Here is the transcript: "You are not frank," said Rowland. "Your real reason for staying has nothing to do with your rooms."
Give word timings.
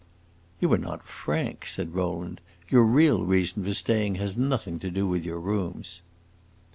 "You 0.59 0.73
are 0.73 0.79
not 0.79 1.05
frank," 1.05 1.67
said 1.67 1.93
Rowland. 1.93 2.41
"Your 2.69 2.85
real 2.85 3.23
reason 3.23 3.63
for 3.63 3.75
staying 3.75 4.15
has 4.15 4.35
nothing 4.35 4.79
to 4.79 4.89
do 4.89 5.07
with 5.07 5.23
your 5.23 5.39
rooms." 5.39 6.01